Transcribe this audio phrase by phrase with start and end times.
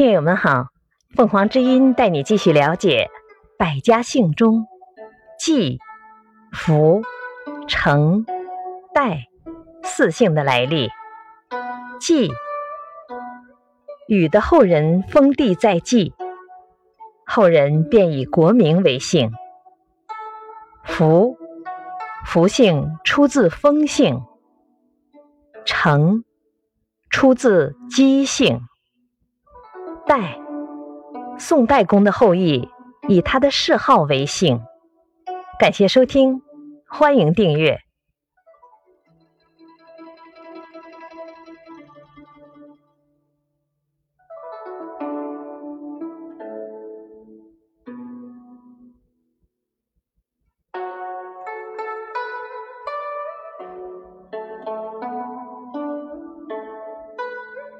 [0.00, 0.68] 听友们好，
[1.14, 3.10] 凤凰之音带你继续了解
[3.58, 4.66] 百家姓中
[5.38, 5.78] 季、
[6.54, 7.02] 福、
[7.68, 8.24] 成、
[8.94, 9.26] 代
[9.82, 10.88] 四姓的来历。
[12.00, 12.30] 季，
[14.08, 16.14] 禹的后人封地在季，
[17.26, 19.30] 后人便以国名为姓。
[20.82, 21.36] 福，
[22.24, 24.22] 福姓出自封姓。
[25.66, 26.24] 成，
[27.10, 28.62] 出自姬姓。
[30.10, 30.36] 代，
[31.38, 32.68] 宋代公的后裔，
[33.06, 34.60] 以他的谥号为姓。
[35.56, 36.42] 感谢收听，
[36.88, 37.78] 欢迎订阅。